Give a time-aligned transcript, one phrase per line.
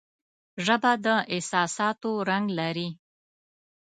[0.65, 2.89] ژبه د احساساتو رنگ لري